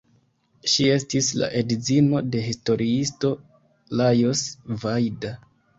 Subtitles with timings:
[0.71, 3.35] Ŝi estis la edzino de historiisto
[4.03, 4.47] Lajos
[4.85, 5.39] Vajda.